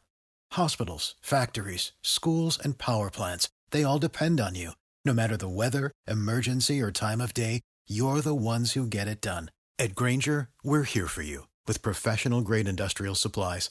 Hospitals, 0.52 1.14
factories, 1.20 1.92
schools, 2.00 2.58
and 2.62 2.78
power 2.78 3.10
plants 3.10 3.50
they 3.70 3.84
all 3.84 3.98
depend 3.98 4.40
on 4.40 4.54
you. 4.54 4.70
No 5.04 5.12
matter 5.12 5.36
the 5.36 5.48
weather, 5.48 5.92
emergency, 6.08 6.80
or 6.80 6.90
time 6.90 7.20
of 7.20 7.34
day, 7.34 7.60
you're 7.86 8.22
the 8.22 8.34
ones 8.34 8.72
who 8.72 8.86
get 8.86 9.08
it 9.08 9.20
done. 9.20 9.50
At 9.78 9.94
Grainger, 9.94 10.48
we're 10.64 10.84
here 10.84 11.08
for 11.08 11.22
you 11.22 11.48
with 11.66 11.82
professional 11.82 12.40
grade 12.40 12.66
industrial 12.68 13.14
supplies. 13.14 13.70